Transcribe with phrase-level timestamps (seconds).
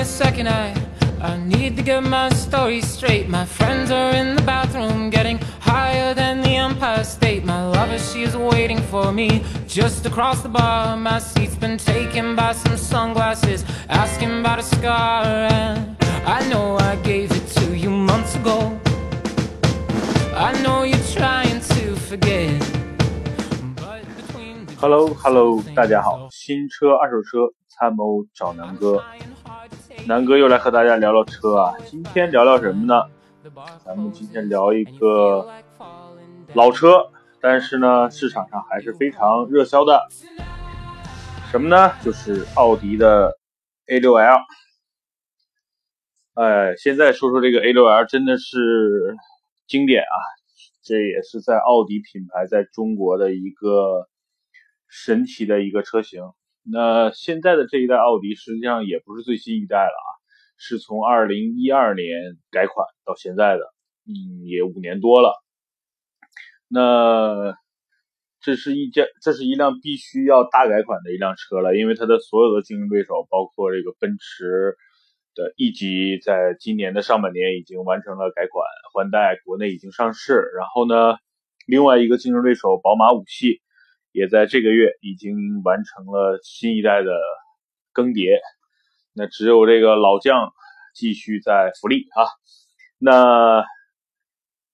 [0.00, 0.74] a second, I
[1.20, 3.28] I need to get my story straight.
[3.28, 7.44] My friends are in the bathroom, getting higher than the Empire State.
[7.44, 10.96] My lover, she is waiting for me just across the bar.
[10.96, 15.24] My seat's been taken by some sunglasses, asking about a scar.
[15.24, 18.78] And I know I gave it to you months ago.
[20.34, 22.60] I know you're trying to forget.
[23.76, 29.02] but between the Hello Hello，大家好，新车二手车参谋找南哥，
[30.07, 31.75] 南哥又来和大家聊聊车啊。
[31.85, 33.03] 今天聊聊什么呢？
[33.85, 35.47] 咱们今天聊一个
[36.53, 40.07] 老车，但是呢，市场上还是非常热销的。
[41.51, 41.93] 什么呢？
[42.03, 43.37] 就是奥迪的
[43.87, 44.41] A6L。
[46.33, 49.15] 哎，现在说说这个 A6L 真的是
[49.67, 50.17] 经典啊！
[50.83, 54.07] 这也是在奥迪品牌在中国的一个
[54.87, 56.21] 神奇的一个车型。
[56.63, 60.09] 那现在的这一代奥迪实际上也不是最新一代了啊，
[60.57, 62.05] 是从二零一二年
[62.51, 63.63] 改款到现在的，
[64.05, 65.33] 嗯，也五年多了。
[66.67, 67.53] 那
[68.41, 74.75] 这是一件，这是一辆必须要大改款的一辆车了，因为它的所有的竞争对手，包括这个奔驰
[75.35, 80.33] 的 E 级，在今年的上半年已经完成了改款换代，国内已经上市。
[80.57, 81.17] 然后呢，
[81.67, 83.61] 另外一个竞争对手宝马五系，
[84.11, 87.11] 也在这个月已经完成了新一代的
[87.93, 88.39] 更迭。
[89.13, 90.51] 那只有这个老将
[90.93, 92.25] 继续在福利啊。
[92.97, 93.65] 那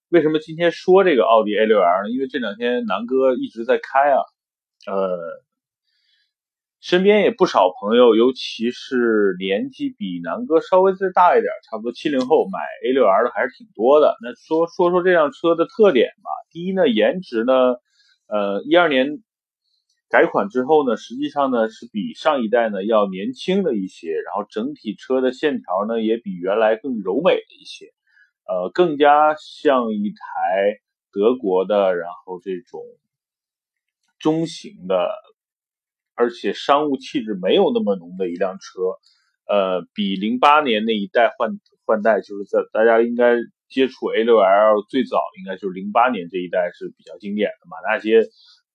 [0.10, 2.10] 为什么今天说这个奥迪 A6L 呢？
[2.12, 4.22] 因为这两天南哥一直在开啊，
[4.86, 5.18] 呃，
[6.80, 14.16] 身边也不少朋友，尤其是年纪比南哥稍微再大一点，差不多七零后买 A6L 的还是挺多的。
[14.22, 16.30] 那说说说这辆车的特点吧。
[16.52, 17.76] 第一呢，颜值呢，
[18.28, 19.22] 呃，一二年
[20.10, 27.88] 改款之后呢，实际上呢是比上一代呢要年轻了一些，然后整体车的线条呢也比原来更柔美了一些。
[28.48, 30.80] 呃，更加像一台
[31.12, 32.82] 德国的，然后这种
[34.20, 35.10] 中型的，
[36.16, 38.80] 而且商务气质没有那么浓的一辆车。
[39.50, 43.36] 呃，比零八年那一代换换代，就是在大家应该
[43.68, 47.76] 接触 A6L 最早应该就是零八年这一代是比较经典的嘛。
[47.84, 48.24] 那些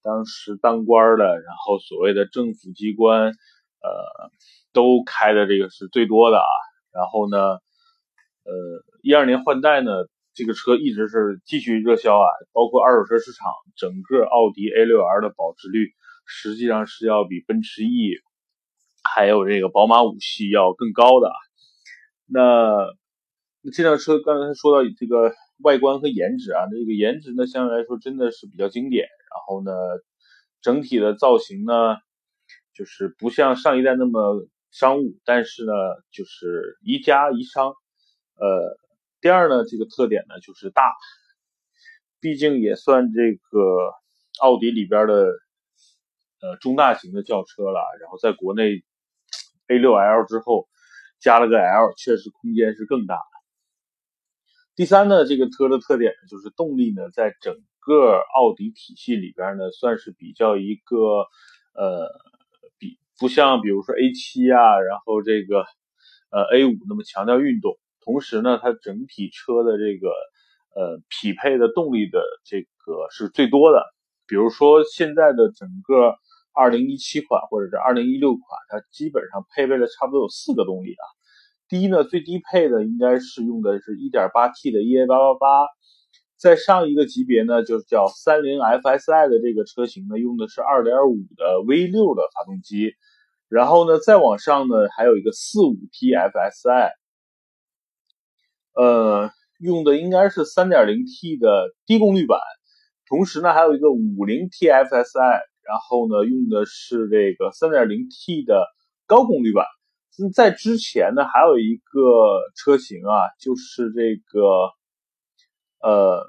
[0.02, 4.30] 当时当官的，然后所谓的政府机关，呃，
[4.72, 6.52] 都开的这个是最多的啊。
[6.92, 7.58] 然后呢？
[8.44, 8.50] 呃，
[9.04, 9.92] 一二年换代呢，
[10.34, 15.92] 这个车一直是继续热销啊，包括二手车市场，整个奥迪 A6L 的保值率
[16.26, 18.16] 实际上是要比奔驰 E
[19.04, 21.30] 还有这个宝马五系要更高的。
[22.26, 22.88] 那
[23.62, 29.72] 那这辆车刚才说到这个外观和颜值啊，这个颜值呢相对来说真的是比较经典，然后呢，
[30.60, 31.96] 整体的造型呢，
[32.74, 35.72] 就是不像上一代那么商务，但是呢，
[36.10, 37.72] 就是宜家宜商。
[38.36, 38.78] 呃，
[39.20, 40.82] 第二呢，这个特点呢就是大，
[42.20, 43.92] 毕竟也算这个
[44.40, 45.26] 奥迪里边的
[46.40, 47.80] 呃中大型的轿车了。
[48.00, 48.82] 然后在国内
[49.68, 50.68] A6L 之后
[51.20, 53.18] 加了个 L，确实空间是更大。
[54.74, 57.54] 第三呢，这个车的特点就是动力呢，在整
[57.84, 61.26] 个奥迪体系里边呢，算是比较一个
[61.74, 62.08] 呃
[62.78, 65.64] 比不像比如说 A7 啊，然后这个
[66.30, 67.76] 呃 A5 那么强调运动。
[68.04, 70.08] 同时呢，它整体车的这个
[70.74, 73.84] 呃匹配的动力的这个是最多的。
[74.26, 76.14] 比如说现在的整个
[76.54, 81.04] 2017款或者是2016款，它基本上配备了差不多有四个动力啊。
[81.68, 85.68] 第一呢，最低配的应该是用的是 1.8T 的 EA888，
[86.42, 92.94] 在上一个级别呢，就是叫 30FSI 的这个车型呢，用的是2.5的 V6 的发动机。
[93.48, 96.90] 然后呢，再往上呢，还有一个 45T FSI。
[98.74, 99.30] 呃，
[99.60, 102.40] 用的应该是 3.0T 的低功率版，
[103.06, 108.66] 同时呢还有一个 50TFSI，然后呢用的是这个 3.0T 的
[109.06, 109.64] 高功率版。
[110.34, 114.72] 在之前呢还有一个车型啊，就是这个
[115.82, 116.24] 呃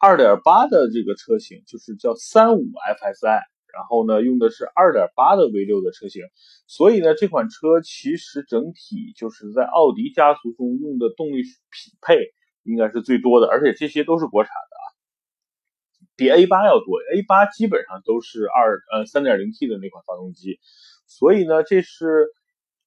[0.00, 3.40] 2.8的这个车型，就是叫 35FSI。
[3.76, 6.22] 然后呢，用的是2.8的 V6 的车型，
[6.66, 12.32] 所以呢，这款车其实整体就是在奥迪家族中用的动力匹配
[12.62, 14.86] 应该是最多的，而且这些都是国产的啊，
[16.16, 16.96] 比 A8 要多。
[17.12, 20.58] A8 基本上都是二呃 3.0T 的那款发动机，
[21.06, 22.28] 所以呢，这是。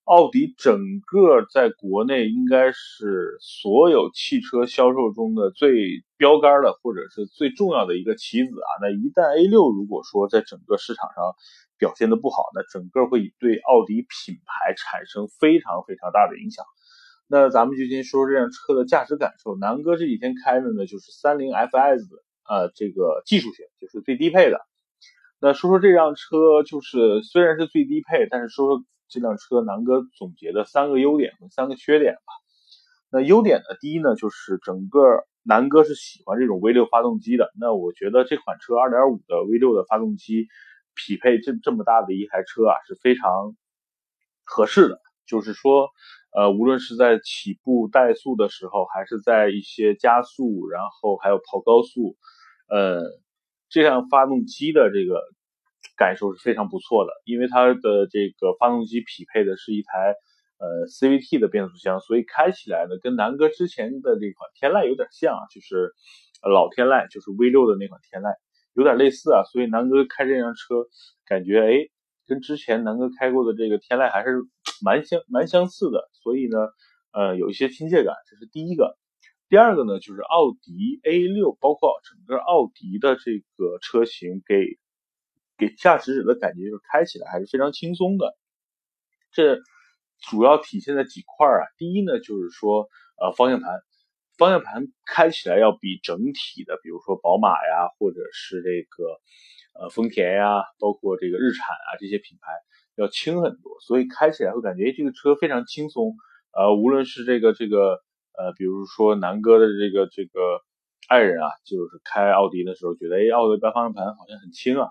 [0.09, 8.69] 奥迪整个在国内应该是所有汽车销售中的最标杆的，或者是最重要的一个棋子啊。
[8.81, 11.23] 那一旦 A6 如果说在整个市场上
[11.77, 16.65] 表现的不好，那整个会对奥迪品牌产生非常非常大的影响。
[17.27, 19.55] 那咱们就先说说这辆车的驾驶感受。
[19.57, 22.01] 南哥这几天开的呢，就是三菱 FS，
[22.49, 24.59] 呃，这个技术型，就是最低配的。
[25.39, 32.33] 那说说这辆车，就是虽然是最低配，但是说说这辆车，南哥总结的三个优点和三个缺点吧。
[33.11, 37.51] 那优点呢，第一呢，就是整个南哥是喜欢这种 V6 发动机的。
[37.59, 40.47] 那我觉得这款车2.5的 V6 的发动机
[40.95, 43.55] 匹配这这么大的一台车啊，是非常
[44.45, 44.99] 合适的。
[45.27, 45.89] 就是说。
[46.31, 52.17] 呃，无论是在起步怠速的时候，还是在一些加速，然后还有跑高速，
[52.69, 53.01] 呃，
[53.67, 55.23] 这辆发动机的这个
[55.99, 60.15] 感受是非常不错的，因为它的这个发动机匹配的是一台
[60.57, 65.93] 呃 CVT 的变速箱，所以开起来呢，跟南哥之前的这款天籁有点像，就是
[66.41, 68.33] 老天籁，就是 V6 的那款天籁，
[68.73, 70.87] 有点类似啊，所以南哥开这辆车，
[71.27, 71.89] 感觉哎。
[72.29, 74.43] 跟之前南哥开过的这个天籁还是
[74.85, 76.59] 蛮相蛮相似的，所以呢，
[77.11, 78.99] 呃，有一些亲切感，这是第一个。
[79.49, 84.77] 第二个呢，就是奥迪 A6，包括整个奥迪的这个车型，给
[85.59, 88.35] 给驾驶者的感觉就是开起来还是非常轻松的。
[89.31, 89.59] 这
[90.29, 91.67] 主要体现在几块啊？
[91.77, 92.87] 第一呢，就是说，
[93.21, 93.79] 呃，方向盘，
[94.37, 99.19] 方向盘开起来要比整体的，比如说宝马呀，或者是这个。
[99.79, 102.51] 呃，丰田呀，包括这个日产啊，这些品牌
[102.95, 106.17] 要轻很多，所以开起来会感觉这个车非常轻松。
[106.51, 108.01] 呃，无论是这个这个
[108.37, 110.59] 呃，比如说南哥的这个这个
[111.07, 114.89] 爱人啊，就是开奥迪的时候觉得，哎，奥迪的方向盘好像很轻啊。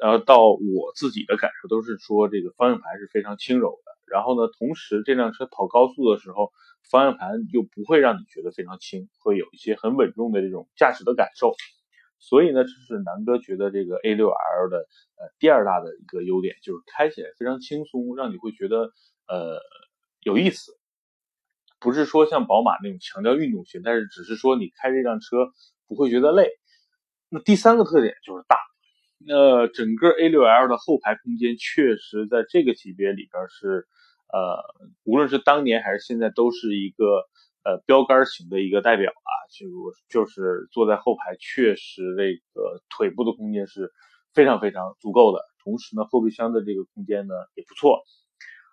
[0.00, 3.92] 然后到我自己的感受都是说，这个方向盘是非常轻柔的。
[4.06, 6.52] 然后呢，同时这辆车跑高速的时候，
[6.88, 11.54] 方向盘又不会让你觉得非常轻，会有一些很稳重的这种驾驶的感受。
[12.18, 14.78] 所以呢，这是南哥觉得这个 A6L 的
[15.16, 18.90] 呃第二大的一个优点，就是开起来非常轻松，让你会觉得
[19.28, 19.60] 呃
[20.20, 20.72] 有意思。
[21.78, 25.52] 不是说像宝马那种强调运动性，但是只是说你开这辆车
[25.86, 26.48] 不会觉得累。
[27.28, 28.56] 那第三个特点就是大，
[29.26, 33.86] 那整个 A6L 的后排空间确实在这个级别里边是
[34.32, 34.62] 呃，
[35.04, 37.24] 无论是当年还是现在都是一个。
[37.68, 39.66] 呃，标杆型的一个代表啊，就
[40.08, 43.90] 就是坐在后排，确实这个腿部的空间是
[44.32, 45.40] 非常非常足够的。
[45.64, 48.04] 同时呢，后备箱的这个空间呢也不错。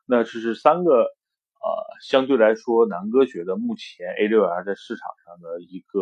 [0.06, 1.68] 那这是三个呃，
[2.08, 6.00] 相对来说，南哥觉得目前 A6L 在市场上的一个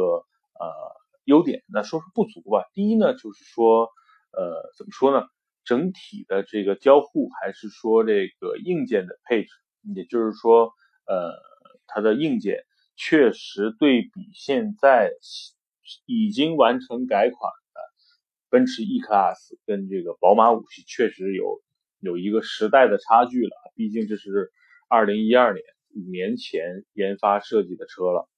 [0.60, 0.68] 呃
[1.24, 1.64] 优点。
[1.72, 2.66] 那说说不足吧。
[2.74, 3.88] 第一呢，就是说
[4.34, 5.28] 呃，怎么说呢？
[5.64, 9.50] 整体的这个交互还是说这个硬件的配置，
[9.96, 10.74] 也就是说
[11.06, 11.38] 呃，
[11.86, 12.64] 它的硬件。
[12.96, 15.12] 确实，对比现在
[16.06, 17.82] 已经完成改款的
[18.50, 21.62] 奔驰 E Class 跟这个宝马五系，确实有
[22.00, 23.52] 有一个时代的差距了。
[23.76, 24.52] 毕竟这是
[24.88, 25.64] 二零一二年
[25.96, 28.30] 五年前研发设计的车了。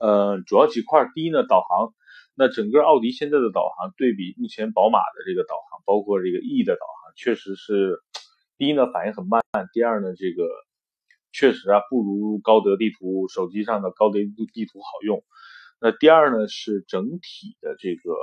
[0.00, 1.94] 呃，主要几块，第一呢，导航。
[2.34, 8.00] 那整个奥迪现在的导航对比目前宝马的这个导航，包括这个 E 的导航，确实是
[8.58, 9.42] 第一呢反应很慢，
[9.72, 10.44] 第二呢这个。
[11.36, 14.20] 确实啊，不如高德地图手机上的高德
[14.52, 15.24] 地图好用。
[15.80, 18.14] 那第二呢，是整体的这个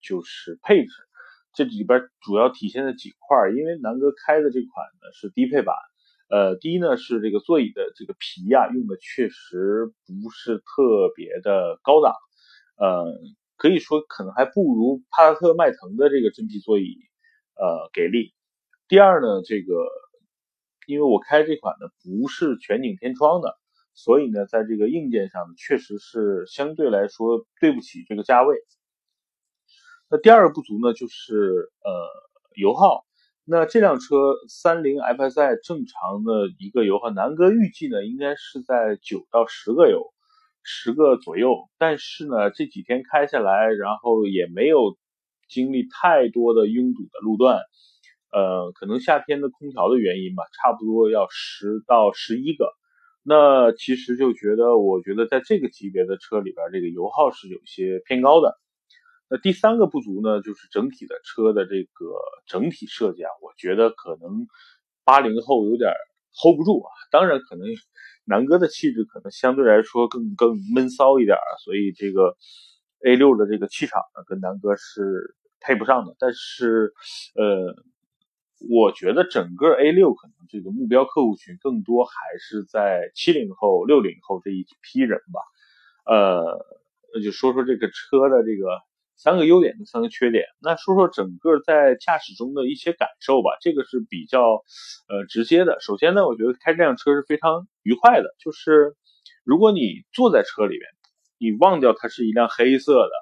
[0.00, 0.90] 就是配置，
[1.54, 5.76] 这里边主要体现的几块因为南哥开的这款呢是低配版，
[6.30, 12.12] 呃，第一呢是这个座椅的这个皮呀用的确实不是特别的高档，
[12.82, 13.06] 呃，
[13.56, 16.96] 可以说可能还不如帕萨特迈腾的这个真皮座椅
[17.54, 18.34] 呃给力。
[18.88, 19.72] 第二呢，这个。
[20.88, 23.56] 因为我开这款呢不是全景天窗的，
[23.94, 28.56] 所以呢，在这个硬件上确实是相对来说对不起这个价位。
[30.10, 31.92] 那第二个不足呢，就是呃
[32.56, 33.06] 油耗。
[33.44, 34.16] 那这辆车
[34.48, 40.12] 三菱 FSI 正常的一个油耗，南哥预计呢应该是在九到十个油，
[40.62, 41.68] 十个左右。
[41.78, 44.96] 但是呢这几天开下来，然后也没有
[45.48, 47.60] 经历太多的拥堵的路段。
[48.32, 52.72] 呃，可能夏天的空调的原因吧，差不多要十到十一个。
[53.22, 58.58] 那其实就觉得，我觉得在这个级别的车里边，这个油耗是有些偏高的。
[59.28, 62.16] 那第三个不足呢，就是整体的车的这个
[62.46, 64.48] 整体设计啊，我觉得可能
[65.04, 65.92] 八零后有点
[66.34, 66.88] hold 不住啊。
[67.10, 67.66] 当然，可能
[68.24, 72.36] 南哥的气质可能相对来说更更闷骚一点啊，所以这个
[73.04, 76.14] A 六的这个气场呢，跟南哥是配不上的。
[76.18, 76.92] 但是，
[77.34, 77.74] 呃。
[78.70, 85.40] 我觉得整个 A6 可能这个目标客户群更多还是在七零后、六零后这一批人吧。
[86.06, 86.64] 呃，
[87.12, 88.78] 那就说说这个车的这个
[89.22, 90.46] 三个优点跟三个缺点。
[90.60, 94.64] 那说说整个在驾驶中的一些感受吧，这个是比较
[95.08, 95.78] 呃直接的。
[95.78, 98.96] 首先呢，我觉得开这辆车是非常愉快的，就是
[99.44, 100.82] 如果你坐在车里面，
[101.38, 103.12] 你忘掉它是一辆黑色的，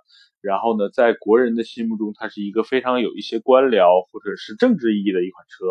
[0.40, 5.66] 然后呢，在国人的心目中，它是一个非常有一些官僚或者是政治意义的一款车。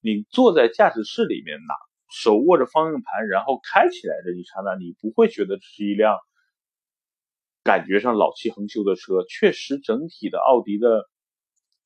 [0.00, 1.74] 你坐在驾驶室里面拿
[2.08, 6.16] 手握着方向盘，然后开起来的一刹那，你不会觉得这是一辆。
[7.64, 11.08] 感觉上老气横秋的车，确实整体的奥迪的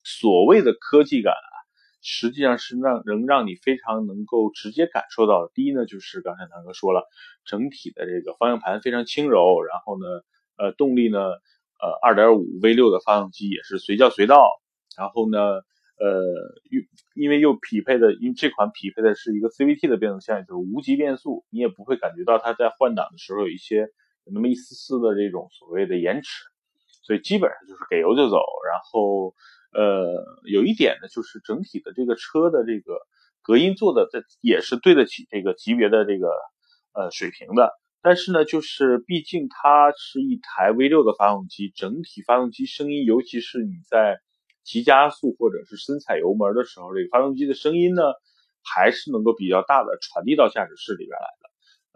[0.03, 1.53] 所谓的科技感啊，
[2.01, 5.51] 实际上是让能让你非常能够直接感受到。
[5.53, 7.03] 第一呢，就是刚才唐哥说了，
[7.45, 10.07] 整体的这个方向盘非常轻柔，然后呢，
[10.57, 14.49] 呃，动力呢，呃，二点五 V 六的发动机也是随叫随到，
[14.97, 16.23] 然后呢，呃，
[16.71, 16.81] 又
[17.15, 23.89] 因为又匹配的，因为这款匹配的是一个 CVT 的变速箱，也就是无级变速，你也不会感觉到它在换挡的时候有一些。
[24.27, 26.45] 有那么一丝丝的这种所谓的延迟，
[27.03, 28.37] 所以基本上就是给油就走。
[28.69, 29.35] 然后，
[29.73, 32.99] 呃，有一点呢，就是整体的这个车的这个
[33.41, 36.29] 隔音做的，这也是对得起这个级别的这个
[36.93, 37.73] 呃水平的。
[38.03, 44.19] 但是呢，就是毕竟它是一台 V6 的发动机，整体发动机声音，尤其是你在
[44.65, 48.03] 急加速或者是深踩油门的时候，这个发动机的声音呢，
[48.65, 51.46] 还是能够比较大的传递到驾驶室里边来的。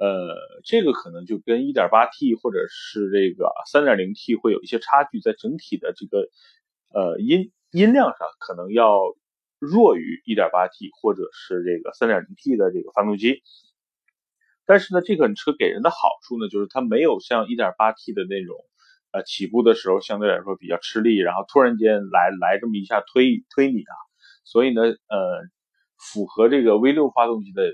[0.00, 6.30] 呃，这个可能就跟 1.8T 或者是这个 3.0T 会有一些差距，在整体的这个
[6.88, 8.98] 呃音音量上，可能要
[9.58, 13.42] 弱于 1.8T 或者是这个 3.0T 的这个发动机。
[14.64, 18.56] 但是呢，这款车给人的好处呢，就是它没有像 1.8T 的那种
[19.12, 23.94] 呃起步的时候相对来说比较吃力，然后突然间来来这么一下推推你啊。
[24.44, 25.44] 所以呢，呃，
[25.98, 27.64] 符合这个 V6 发动机的。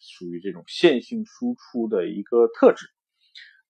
[0.00, 2.86] 属于这种线性输出的一个特质。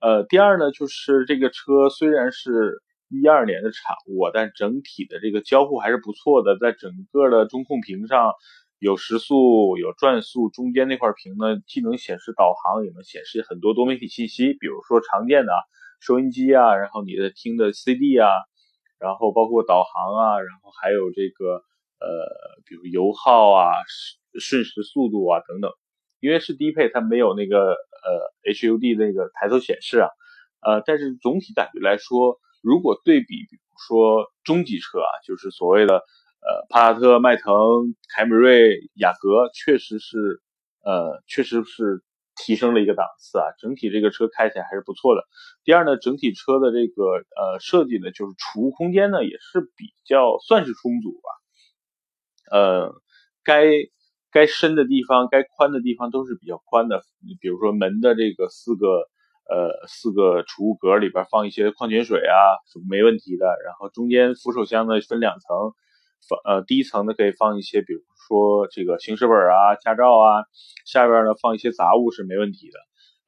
[0.01, 6.57] 呃，第二呢，就是这个车虽然是一二年的产物，但整体的这个交互还是不错的。
[6.59, 8.33] 在整个的中控屏上
[8.79, 15.53] 有时速、有转速，中间那块屏呢，既能显示导航，也能显示很多多媒体信息，比如说常见的
[16.01, 18.29] 收音机啊，然后你的听的 CD 啊，
[19.01, 21.55] 然后包括导航啊，然后还有这个
[21.99, 23.73] 呃，比如油耗啊、
[24.39, 25.73] 瞬时速度啊等等。
[26.21, 30.09] 因为是低配，它没有那个呃 HUD 那个抬头显示啊，
[30.61, 37.53] 呃，但是总体感觉来说，如果对比，比如说中级车啊，就是所谓的呃帕萨特、迈腾、
[38.15, 40.43] 凯美瑞、雅阁，确实是
[40.85, 42.03] 呃确实是
[42.35, 43.45] 提升了一个档次啊。
[43.61, 45.23] 整体这个车开起来还是不错的。
[45.65, 52.95] 第二呢，整体车的这个呃设计呢，就是储物空间呢也是比较算是充足吧，呃，
[53.45, 53.65] 该。
[54.31, 57.03] 该深的地方，该宽的地方都是比较宽的。
[57.27, 58.87] 你比如说门的这个四个
[59.49, 63.47] 呃四个储物格里边放一些矿泉水啊是没问题的。
[63.65, 65.73] 然后中间扶手箱呢分两层，
[66.29, 70.45] 放呃第一层呢可以放一些，比如说这个行驶本啊、驾照啊，
[70.85, 72.79] 下边呢放一些杂物是没问题的。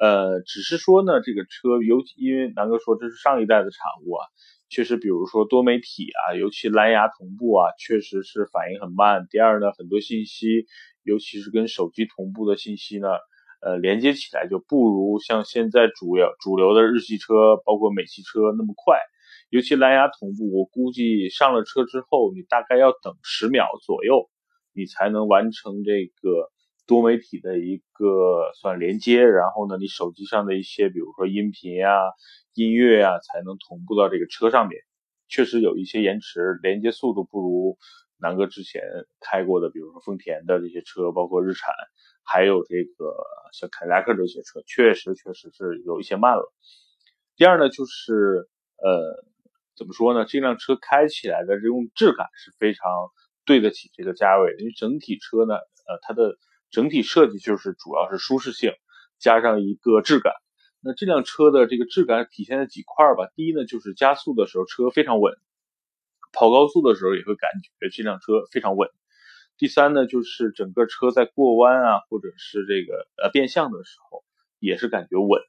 [0.06, 4.26] 呃，只是说呢这个车，尤其因为南哥说这是上一代的产物啊。
[4.70, 9.26] 确实，比如说多媒体啊，尤其蓝牙同步啊，确实是反应很慢。
[9.28, 10.64] 第二呢，很多信息，
[11.02, 13.08] 尤其是跟手机同步的信息呢，
[13.62, 18.96] 呃，连接起来就不如像现在主要主流的日系车，包括美系车那么快。
[19.50, 24.30] 尤其蓝牙同步，我估计上了车之后，你大概要等十秒左右，
[24.72, 26.48] 你才能完成这个
[26.90, 29.24] 多媒体的一个算连接。
[29.24, 31.94] 然后呢，你手机上的一些，比如说音频啊。
[32.54, 34.82] 音乐啊，才能同步到这个车上面，
[35.28, 37.78] 确实有一些延迟，连接速度不如
[38.18, 38.82] 南哥之前
[39.20, 41.72] 开过的，比如说丰田的这些车，包括日产，
[42.24, 43.14] 还有这个
[43.52, 46.52] 像凯迪拉克这些车，确实确实是有一些慢了。
[47.36, 48.48] 第二呢，就是
[48.82, 49.24] 呃，
[49.76, 50.24] 怎么说呢？
[50.26, 52.84] 这辆车开起来的这种质感是非常
[53.46, 56.36] 对得起这个价位，因为整体车呢，呃，它的
[56.70, 58.72] 整体设计就是主要是舒适性，
[59.18, 60.32] 加上一个质感。
[60.80, 63.30] 那这辆车的这个质感体现在几块吧？
[63.34, 65.34] 第一呢，就是加速的时候车非常稳，
[66.32, 68.88] 跑高速的时候也会感觉这辆车非常稳。
[69.58, 74.24] 第三呢，就是整个车在过弯啊，或者是这个呃变向的时候，
[74.58, 75.42] 也是感觉稳。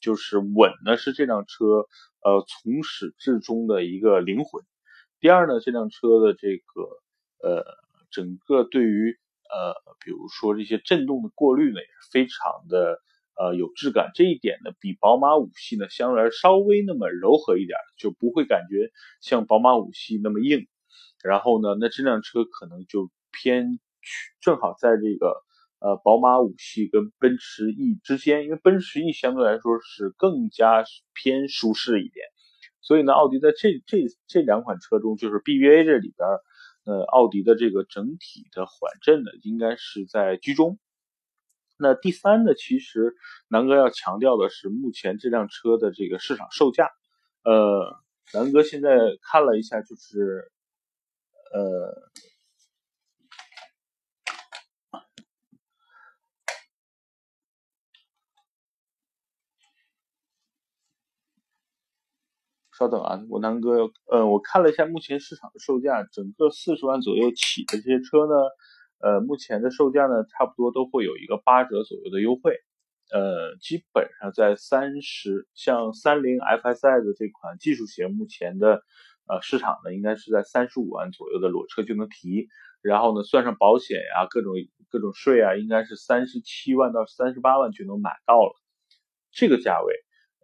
[0.00, 1.88] 就是稳呢，是这辆车
[2.22, 4.62] 呃从始至终的一个灵魂。
[5.18, 6.82] 第二呢，这辆车的这个
[7.42, 7.64] 呃
[8.12, 9.18] 整个对于
[9.48, 9.74] 呃
[10.04, 13.00] 比如说这些震动的过滤呢，也是非常的。
[13.40, 18.90] 呃，有质感这一点呢，比宝马五系呢相对来稍微那么柔和一点，就不会感觉
[19.20, 20.66] 像宝马五系那么硬。
[21.22, 23.78] 然后呢，那这辆车可能就偏
[24.40, 25.36] 正好在这个
[25.78, 30.82] 呃宝马五系跟奔驰 E 之间，因为奔驰 E 相对来说是更加
[31.14, 32.26] 偏舒适一点，
[32.80, 36.28] 所以呢，奥迪在这这这两款车中，就是 BBA 这里边，
[36.88, 40.78] 呃，奥迪的这个整体的缓震呢，应该是在居中。
[41.76, 43.14] 那第三呢，其实
[43.48, 46.88] 南哥要强调的是，目前这辆车的这个市场售价，
[47.44, 47.94] 呃，
[48.32, 50.50] 南哥现在看了一下，就是，
[51.52, 52.08] 呃。
[62.78, 68.34] 稍等啊，我南哥，呃，我看了一下目前市场的售价，整个四十万左右起的这些车呢，
[69.00, 72.56] 呃，目前的售价呢，差不多都会有一个八折左右的优惠，
[73.10, 78.84] 呃，基本上在三十，像三菱 FSI 的这款技术型，目前的
[79.26, 82.46] 呃市场呢，应该是在三十五万左右的裸车就能提，
[82.80, 84.52] 然后呢，算上保险呀，各种
[84.88, 88.54] 各种税啊，应该是三十七万到三十八万就能买到了，
[89.32, 89.94] 这个价位。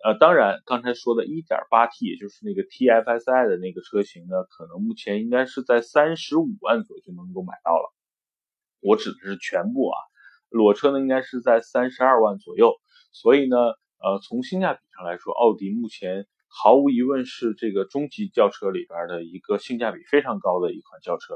[0.02, 7.94] 呃，当然，刚才说的 1.8T，也就是那个 TFSI 的那个车型呢，可能目前应该是在三十五万左右就能够买到了。
[8.80, 9.96] 我指的是全部啊，
[10.50, 12.74] 裸车呢应该是在三十二万左右。
[13.12, 21.34] 所以呢，呃，从性价比上来说，奥迪目前毫无疑问是这个中级轿车里边的一个性价比非常高的一款轿车。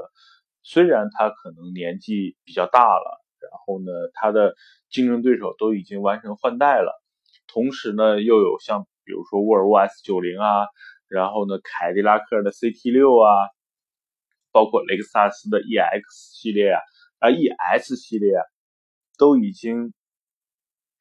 [0.61, 4.53] 虽然它可能年纪比较大了，然后呢，它的
[4.91, 7.01] 竞争对手都已经完成换代了。
[7.51, 10.67] 同时呢，又有像比如说沃尔沃 S90 啊，
[11.07, 13.49] 然后呢，凯迪拉克的 CT6 啊，
[14.51, 16.01] 包括雷克萨斯的 EX
[16.39, 16.79] 系列啊，
[17.17, 18.43] 啊 ES 系列啊，
[19.17, 19.93] 都已经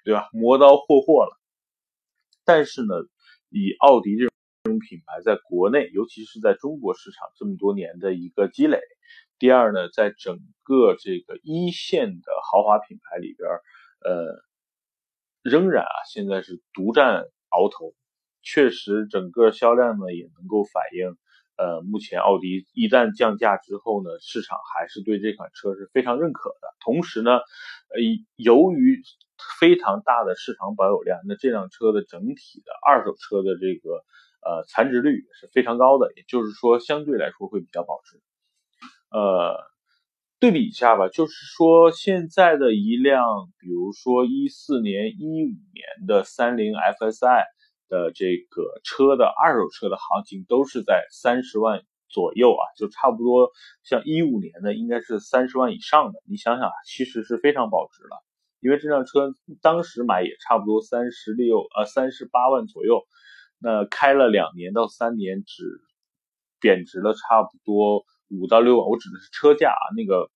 [0.05, 1.37] 对吧，磨刀霍霍了。
[2.47, 2.95] 但是呢，
[3.51, 4.27] 以奥迪这
[4.65, 8.81] 种品牌在国内，尤其是在中国市场这么多年的一个积累，
[9.39, 13.51] 第二呢，在整个这个一线的豪华品牌里边，
[14.01, 14.48] 呃。
[15.43, 17.95] 仍然啊，现在是独占鳌头，
[18.43, 21.17] 确实整个销量呢也能够反映，
[21.57, 26.69] 呃，目前奥迪一旦降价之后呢，市场还是对这款车是非常认可的。
[26.81, 28.01] 同时呢，呃，
[28.37, 29.03] 由于
[29.61, 34.05] 非常大的市场保有量，那这辆车的整体的二手车的这个
[34.45, 38.21] 呃残值率也是非常高的，也就是说相对来说会比较保值，
[39.11, 39.57] 呃。
[40.41, 43.25] 对比一下吧，就是说现在的一辆，
[43.59, 47.43] 比如说一四年、一五年的三菱 FSI
[47.89, 53.51] 的这个车的二手车的行情都是在三十万左右啊，就差不多
[53.83, 56.21] 像一五年的应该是三十万以上的。
[56.29, 58.23] 你想想，其实是非常保值了，
[58.61, 63.03] 因为这辆车当时买也差不多三十六呃三十八万左右，
[63.59, 65.65] 那开了两年到三年只
[66.61, 68.05] 贬值了差不多。
[68.29, 70.31] 五到六万，我指的是车价啊，那个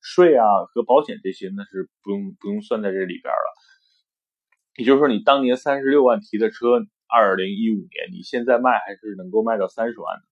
[0.00, 3.54] 税啊和保险这些那是不用不用算在这里边了。
[4.76, 10.22] 也就是说，你当年三十六万提的车，二零一五年你现在卖还是能够卖到三十万的。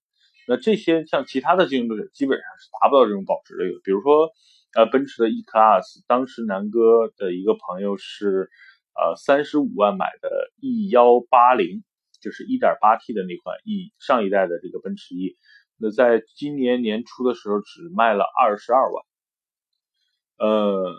[0.47, 3.79] 那这些像其他的竞争对手基本上是达不到这种保值率的。
[3.83, 4.29] 比如说，
[4.75, 8.51] 呃，奔驰的 E Class，当时南哥的一个朋友是
[8.93, 10.29] 呃三十五万买的
[10.61, 11.83] E 幺八零，
[12.21, 15.37] 就是一点八 T 的那款 E 上一代的这个奔驰 E。
[15.77, 19.03] 那在今年年初的时候，只卖了二十二万。
[20.37, 20.93] 呃，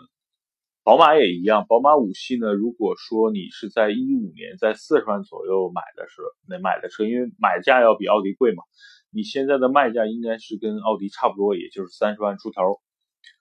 [0.83, 8.63] 宝马也一样，宝马五系呢，如果说你是在一五年在四十万左右买的时候，那买的车，因为买价要比奥迪贵嘛，
[9.11, 12.79] 你现在的卖价应该是跟奥迪差不多，也就是三十万出头。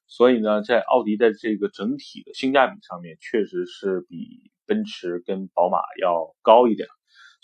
[0.06, 6.88] 所以呢，在奥迪在这个整体的性价比上面，确实是比奔驰跟宝马要高一点。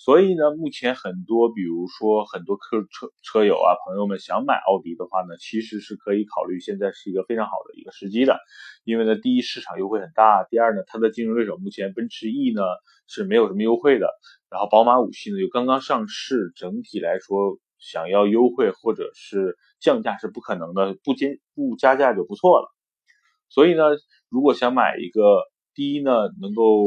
[0.04, 8.36] 所以呢，目前很多，比如说很多客车车友啊，朋友们想买奥迪的话呢，其实是可以考虑，现在是一个非常好的一个时机的。
[8.82, 12.62] 因为呢，第一市场优惠很大，第二呢，它的竞争对手目前奔驰 E 呢
[13.06, 14.08] 是没有什么优惠的，
[14.50, 22.66] 然后宝马五系呢又刚刚上市，整体来说想要优惠或者是降价是不可能的，不加不加价就不错了。
[23.48, 23.84] 所以呢，
[24.28, 25.44] 如果想买一个，
[25.76, 26.10] 第一呢
[26.40, 26.86] 能够。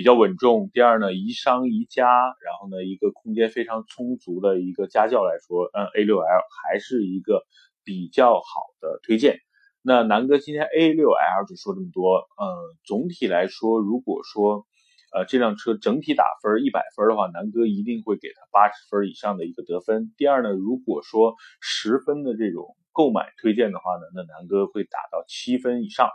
[0.00, 0.70] 比较稳重。
[0.72, 7.42] 第二呢，宜商宜家，然后呢，一个空间非常充足的一个家轿来说，嗯，A6L 还是一个
[7.84, 9.40] 比较好的推荐。
[9.82, 12.16] 那南哥今天 A6L 就说这么多。
[12.40, 12.48] 嗯，
[12.82, 14.64] 总体来说，如果说
[15.12, 20.14] 呃这辆车整体打分一百分的话，南哥一定会给它八十分以上的一个得分。
[20.16, 26.08] 第二呢，如果说十分的这种购买推荐的话呢，那南哥会打到七分以上。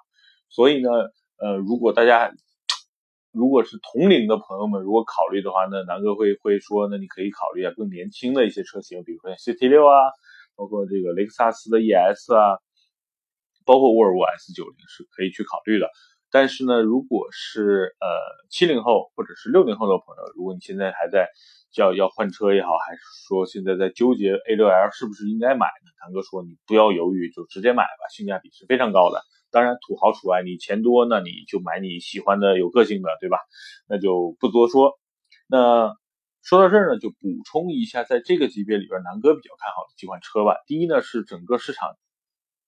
[0.49, 0.89] 所以呢，
[1.37, 2.33] 呃，如果大家。
[3.35, 9.99] 如果是同龄的朋友们，如果考虑的话，那南哥会会说，那你可以考虑啊更年轻的一些车型，比如说 CT 六啊，
[10.55, 12.57] 包括这个雷克萨斯的 ES 啊，
[13.65, 15.89] 包括沃尔沃 S 九零是可以去考虑的。
[16.31, 18.07] 但是呢，如果是呃
[18.49, 21.27] 七零后或者是六零后的朋友，如果你现在还在
[21.77, 25.91] 要要换车也好，还是说现在在纠结 A6L 是不是应该买呢？
[25.99, 29.21] 堂哥说你不要犹豫，就直接买吧，性价比是非常高的。
[29.55, 33.37] 当然土豪除外，你钱多那你就买你喜欢的有个性的，对吧？
[33.87, 34.99] 那就不多说。
[35.47, 35.95] 那
[36.43, 37.15] 说到这儿呢，就补
[37.45, 40.57] 充一下，在这个级别里边，南哥比较看好的几款车吧。
[40.67, 41.95] 第一呢是整个市场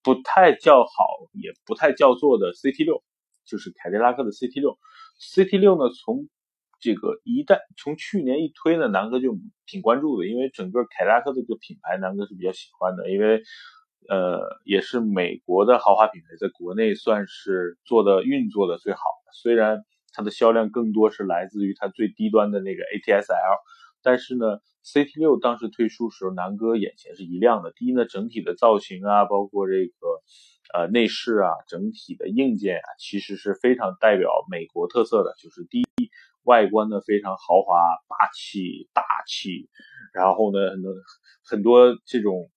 [0.01, 3.01] 不太叫好，也不太叫座的 CT6，
[3.45, 4.77] 就是凯迪拉克的 CT6。
[5.19, 6.29] CT6 呢从
[6.79, 13.43] 这个一旦从去年一推呢，南哥就挺关注的，因为整个凯迪拉克这个品牌，南哥是比较喜欢的，因为。
[14.09, 19.31] 呃，也是美国的豪华品牌，在国内算是做的运作的最好的。
[19.33, 19.83] 虽然
[20.13, 23.57] 它的销量更多是来自于它最低端的那个 ATS L，
[24.01, 27.73] 但是呢，CT 六当时推出时候，南哥眼前是一亮的。
[27.75, 30.07] 第一呢，整体的造型啊，包括这个
[30.73, 35.33] 呃内饰啊，整体的硬件啊，其实是非常代表美国特色的。
[35.37, 36.09] 就是第一，
[36.43, 37.75] 外观呢非常豪华、
[38.07, 39.67] 霸气、大气，
[40.13, 40.93] 然后呢，很多
[41.43, 42.49] 很多这种。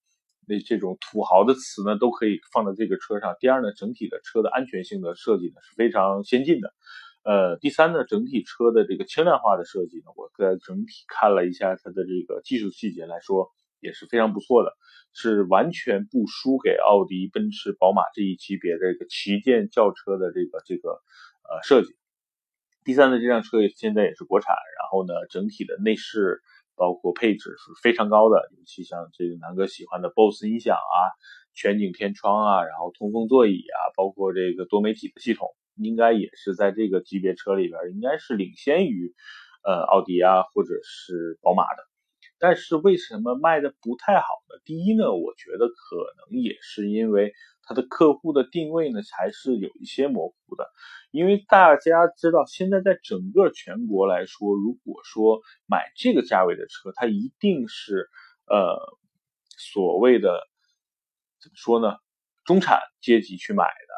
[0.50, 3.36] 那这种土豪的词呢，都可以放在这个车上。
[3.38, 6.74] 第二呢，整体的车的安全性的设计呢是非常先进的。
[7.22, 14.72] 呃，第三呢，整体车的这个轻量化的设计呢，我在整体看了一下它的这个技术细节来说，也是非常不错的，
[15.12, 20.90] 是完全不输给奥迪、奔驰、宝马这一级别的这个旗舰轿车的这个这个
[21.46, 21.94] 呃设计。
[22.82, 26.42] 第三呢，这辆车现在也是国产，然后呢，整体的内饰。
[26.80, 30.96] 包括配置是非常高的，尤其像这个南哥喜欢的 BOSS 音响啊、
[31.52, 39.12] 全景天窗啊，然后通风座椅啊，包括这个多媒体的系统，应该也是在这个级别车里边，应该是领先于
[39.62, 41.82] 呃奥迪啊或者是宝马的。
[42.38, 44.58] 但是为什么卖的不太好呢？
[44.64, 45.96] 第一呢，我觉得可
[46.32, 47.34] 能也是因为
[47.70, 50.68] 它的客户的定位呢还是有一些模糊的。
[51.12, 58.08] 因为大家知道，现在在整个全国来说，如果说买这个价位的车，它一定是
[58.46, 58.76] 呃
[59.56, 60.40] 所谓的
[61.40, 61.94] 怎么说呢，
[62.44, 63.94] 中产阶级去买的。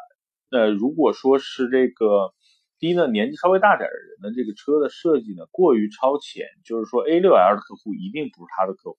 [0.51, 2.31] 那如果说是这个
[2.77, 8.97] 第一呢，年纪稍微大点的人呢，这个车的设计呢过于超前，就是说 A6L 的客户一定不是他的客户。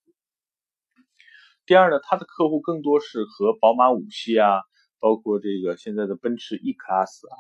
[1.67, 4.63] 第二呢，他的客户更多是和宝马五系啊，
[5.01, 7.35] 包括这个现在的奔驰 E Class 啊。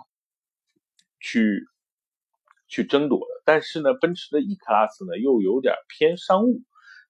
[1.26, 1.64] 去
[2.68, 6.60] 去争夺的，但是呢，奔驰的 E Class 呢又有点偏商务，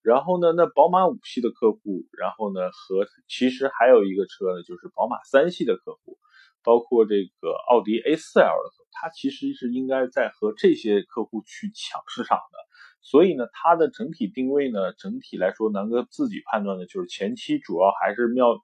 [0.03, 6.17] 然后呢，那宝马五系的客户，然后呢和其实还有一个车呢，就是宝马三系的客户，
[6.63, 12.59] 包括这个奥迪 A4L 的客户，它其实是应该在和这些客户去抢市场的，
[13.05, 18.59] 所以呢，它的整体定位呢，整体来说，南哥自己判断的就是前期主要还是要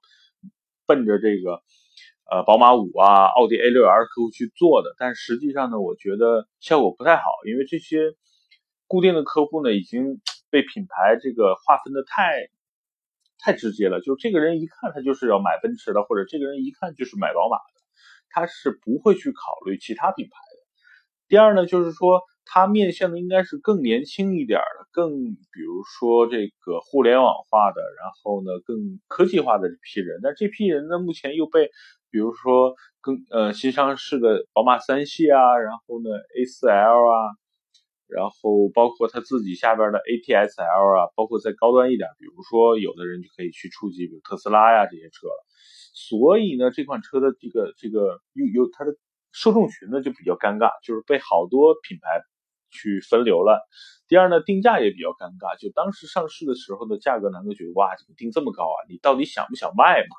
[0.85, 1.61] 奔着这个。
[2.31, 8.15] 呃，宝马五啊，奥迪 A6L 客户去做的，但实际上呢，我觉得效果不太好，因为这些
[8.87, 12.47] 固定的客户呢，已经 被品牌这个划分的太
[13.37, 17.81] 太直接了，就是这个人一看他就是要买奔驰的，或者这个人一看就是买宝马的，
[18.29, 20.57] 他是不会去考虑其他品牌的。
[21.27, 22.21] 第二呢，就是说。
[22.53, 25.09] 它面向的应该是更年轻一点的，更
[25.53, 30.19] 比如说这个互联网化的，然后呢更科技化的这批人。
[30.21, 31.71] 那这批人呢，目前又被
[32.11, 37.15] 比如说更呃新上市的宝马三系啊，然后呢 A4L 啊，
[38.07, 45.45] 然后包括他自己下边的 ATS-L 啊，包括再高端一点，比如说有的人就可以去触及比如特斯拉呀这些车了。
[45.93, 48.91] 所以呢，这款车的这个这个有有它的
[49.31, 52.21] 受众群呢就比较尴尬，就是被好多品牌。
[52.71, 53.67] 去分流了。
[54.07, 55.57] 第二呢，定价也比较尴尬。
[55.57, 58.77] 就当时上市的时候的价格，南哥觉得哇，怎么定这么高啊？
[58.89, 60.15] 你到底想不想卖嘛？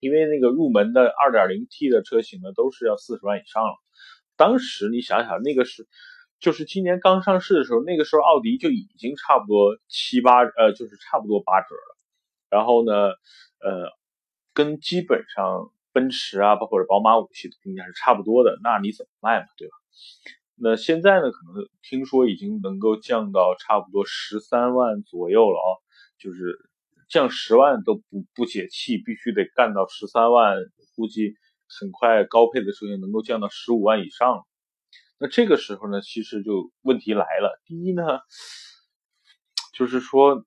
[0.00, 3.72] 因为那个入门的 2.0T 的车型呢，都是要四十万以上了。
[4.36, 5.88] 当时你想想，那个是
[6.38, 11.96] 就是今年刚上市的时候，那个时候奥迪就已经差不多七八呃，就是差不多八折了。
[12.50, 12.92] 然后呢，
[13.58, 13.90] 呃，
[14.52, 18.58] 跟基本上奔驰啊，包括宝马五系的定价是差不多的。
[18.62, 19.46] 那你怎么卖嘛？
[19.56, 19.74] 对吧？
[20.56, 25.70] 那现在呢，可能听说已经能够降到差不多十三万左右了啊，
[26.16, 26.70] 就是
[27.08, 30.56] 降十万都不不解气，必须得干到十三万，
[30.94, 31.34] 估计
[31.80, 34.46] 很快高配的车型能够降到十五万以上。
[35.18, 37.60] 那这个时候呢，其实就问题来了。
[37.66, 38.02] 第一呢，
[39.72, 40.44] 就是说，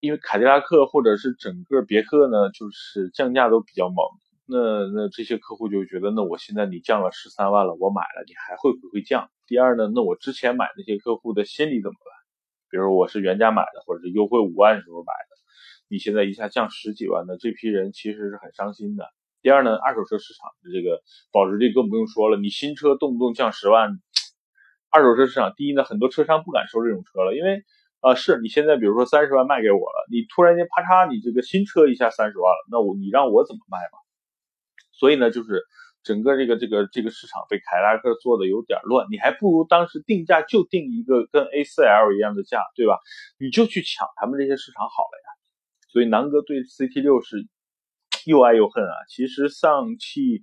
[0.00, 3.96] 因为凯迪拉克或者是整个别克呢，就是降价都比较猛。
[4.46, 9.30] 那那这些客户就觉得，那我现在你降了十三万了，我买了，你还会不会降？
[9.46, 12.12] 第二呢，那我之前买那些客户的心理怎么办？
[12.70, 15.36] 比如我是原价买的，或者是优惠五万时候买的，
[15.88, 19.06] 你现在一下降十几万的，这批人其实是很伤心的。
[19.40, 21.00] 第二呢，二手车市场的这个
[21.32, 23.98] 保值率更不用说了，你新车动不动降十万，
[24.90, 27.62] 二手车市场，第一呢，很多车商不敢收这种车了，因为
[28.02, 34.03] 呃，是你现在比如说三十万卖给我了，你突然间啪嚓，你这个新车一下三十万了，那我你让我怎么卖嘛？
[34.98, 35.62] 所以呢，就是
[36.02, 42.98] 整个这个这个这个市场被凯迪拉克做的有点乱，你还不如当时定价就定一个跟 A4L 一样的价，对吧？
[43.38, 45.28] 你就去抢他们这些市场好了呀。
[45.88, 47.46] 所以南哥对 CT 六是
[48.26, 48.94] 又爱又恨啊。
[49.08, 50.42] 其实上汽，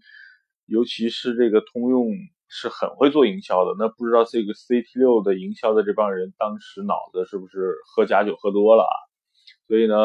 [0.65, 2.07] 尤其是这个通用
[2.47, 3.75] 是很会做营销的。
[3.77, 8.95] 那不知道这个 CT 六的营销的这帮人当时脑子是不是喝假酒喝多了啊？
[9.71, 9.95] 所以呢，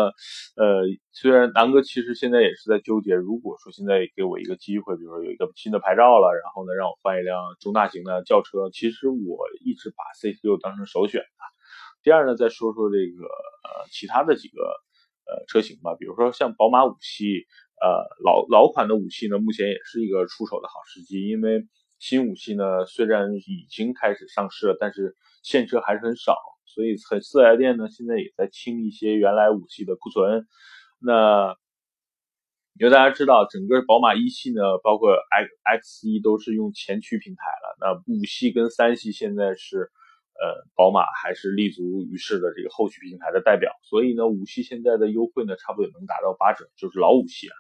[0.55, 11.43] 呃，虽然南哥其实现在也是在纠结，如果说现在给我一个机会，比如说有一个新的牌照了，然后呢让我换一辆中大型的轿车，其实我一直把 CT6 当成首选的。
[12.05, 17.43] 第二呢，再说说这个呃其他的几个呃车型吧，比如说像宝马五系，
[17.83, 21.67] 呃老老款的五系呢，目前也是一个出手的好时机，因为
[21.99, 26.37] 新五系呢虽然已经开始上市了，但是现车还是很少。
[26.67, 30.47] 所以，四 S 店呢，现在也在清一些原来五系的库存。
[30.99, 31.57] 那
[32.79, 37.77] 因为大家知道，整个宝马一系呢，包括 X X 一都是用前驱平台了。
[37.81, 39.79] 那五系跟三系现在是，
[40.35, 43.73] 呃，宝马还是立足于世的这个后驱平台的代表。
[43.83, 47.55] 所以呢，五系现在的优惠呢，差不多也能达到八折，就是老五系啊。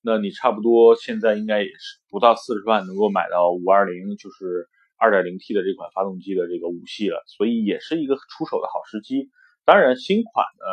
[0.00, 4.68] 那你差不多现在应该也是不到四十万能够买到五二零，就是。
[5.02, 9.30] 2.0T 的这款发动机的这个五系了，所以也是一个出手的好时机。
[9.64, 10.66] 当然，新款呢，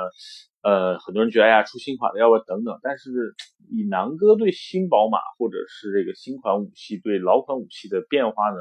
[0.61, 2.79] 呃，很多人觉得哎呀，出新款的要不要等等？
[2.81, 3.35] 但是
[3.69, 8.57] 以南哥对新宝马或者是这个新款五系对老款五系的变化呢，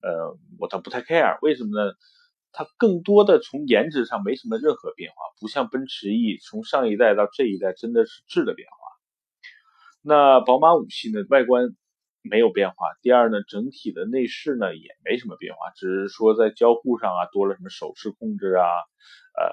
[0.00, 1.38] 呃，我倒不太 care。
[1.42, 1.92] 为什么呢？
[2.52, 8.76] 它更多的从颜值上没什么任何变化，不像奔驰 E 从上一代到这一代真的是质的变化。
[10.02, 11.74] 那宝马五系呢，外观。
[12.24, 12.88] 没有变化。
[13.02, 18.64] 第二呢，整体的内饰呢也没什么变化，只是说在交互上啊多了什么手势控制啊，
[19.38, 19.52] 呃，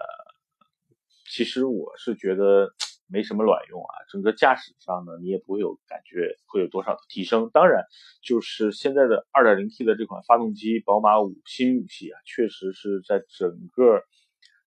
[1.30, 2.72] 其实我是觉得
[3.08, 3.92] 没什么卵用啊。
[4.10, 7.50] 整个驾驶上呢，你也不会有感觉会有多少的提升。
[7.54, 7.84] 当然，
[8.24, 14.02] 就是现在的 2.0T 的这款发动机，宝马五新五系啊，确实是在整个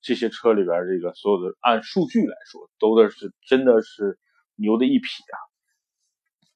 [0.02, 4.18] 这些车里边，这个所有的按数据来说，都的是真的是
[4.56, 5.53] 牛的一匹啊。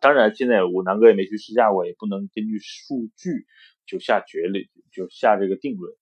[0.00, 3.46] 当然，现在我南哥也没去试驾过，也不能根据数据
[3.84, 5.92] 就下决论，就下这个定论。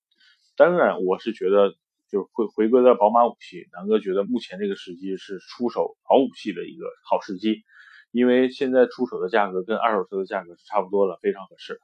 [0.55, 1.75] 当然，我是觉得，
[2.11, 7.63] 就是回回归到宝马五系，南哥觉得目前这个时机是出手老五系的一个好时机，
[8.11, 11.81] 因为现在出手的价格跟二手车的价格是差不多了，非常合适。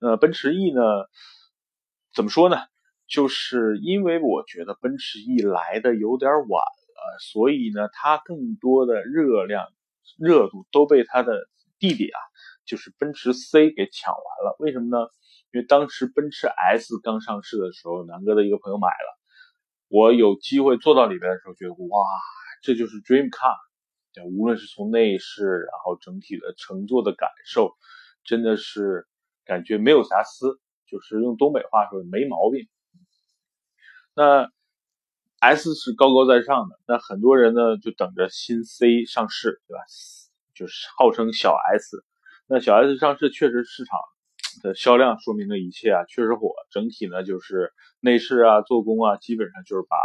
[0.00, 0.80] 呃，奔驰 E 呢，
[2.14, 2.56] 怎么说呢？
[3.08, 9.66] 就是因为我觉得奔驰 E 来的有点晚了，所以呢，它更多的热量。
[10.18, 12.18] 热度都被他的弟弟啊，
[12.64, 14.56] 就是奔驰 C 给抢完了。
[14.58, 15.06] 为什么呢？
[15.52, 19.18] 因为当时奔驰 S 刚上市的时候，南哥的一个朋友买了。
[19.88, 22.04] 我有机会坐到里边的时候，觉得哇，
[22.62, 23.56] 这就是 Dream Car。
[24.36, 27.74] 无论是从内饰，然后整体的乘坐的感受，
[28.24, 29.06] 真的是
[29.44, 32.68] 感觉没有瑕疵，就是用东北话说没毛病。
[34.14, 34.50] 那。
[35.42, 39.82] S 是高高在上的，那很多人呢就等着新 C 上市，对吧？
[40.54, 42.04] 就是号称小 S，
[42.46, 43.98] 那小 S 上市确实市场
[44.62, 46.52] 的销量说明了一切啊，确实火。
[46.70, 49.96] 整体呢就是内饰啊、做工啊，基本上就是把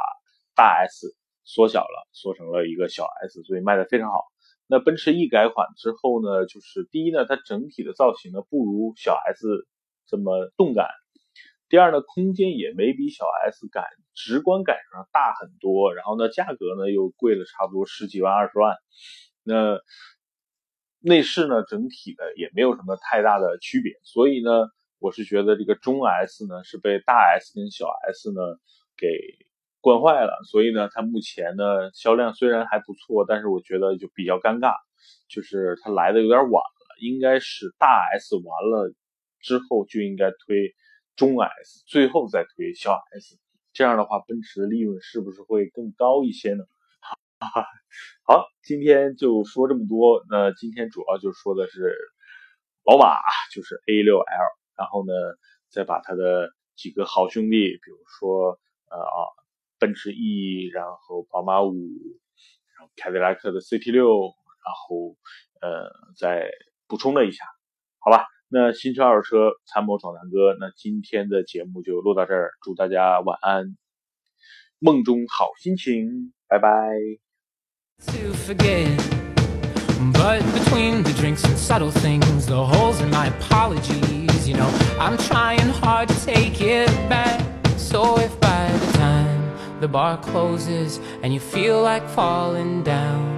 [0.55, 4.23] 大 S 缩小了，缩成了一个小 S，所以卖的非常好。
[4.65, 9.67] 那奔驰 E 改款之后呢，就是第一呢，它整体的造型呢不如小 S
[10.07, 10.87] 这么动感。
[11.69, 13.83] 第二呢，空间也没比小 S 感
[14.17, 18.75] 直观感受上大很多，然后呢，价格呢又贵了差不多十几万、二十万。
[19.43, 19.79] 那
[20.99, 24.49] 内饰呢，整体的也没有什么太大的区别，所以呢，
[24.97, 28.41] 我是觉得这个中 S 呢是被大 S 跟小 S 呢
[28.97, 29.07] 给
[29.79, 34.73] 惯坏了，所以呢，它目前呢销量虽然还不错，但是我觉得就比较尴尬，
[35.29, 38.91] 就是它来的有点晚了，应该是大 S 完了
[39.39, 40.73] 之后就应该推。
[41.15, 43.39] 中 S 最后再推小 S，
[43.77, 46.63] 这样的话，奔驰的利润是不是会更高一些呢？
[48.25, 50.23] 好，今天就说这么多。
[50.31, 51.95] 那今天主要就说的是
[52.83, 53.13] 宝马，
[53.53, 54.25] 就是 A6L，
[54.75, 55.13] 然后呢，
[55.69, 58.59] 再把它的几个好兄弟，比如说
[58.89, 59.29] 呃啊，
[59.77, 61.69] 奔驰 E，然后宝马五，
[62.79, 65.15] 然后凯迪拉克的 CT6，然后
[65.61, 65.87] 呃
[66.17, 66.49] 再
[66.87, 67.45] 补充了一下，
[67.99, 68.25] 好吧？
[68.49, 73.75] 那新车二手车参谋找南哥，那今天的节目就录到这儿，祝大家晚安，
[74.79, 76.69] 梦中好心情，拜拜。
[78.05, 78.97] To forget,
[80.13, 85.17] But between the drinks and subtle things, the holes in my apologies you know, I'm
[85.17, 87.41] trying hard to take it back.
[87.77, 93.35] So if by the time the bar closes and you feel like falling down,